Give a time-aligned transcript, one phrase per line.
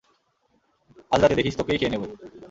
[1.11, 2.07] আজরাতে, দেখিস তোকেই খেয়ে নেবে!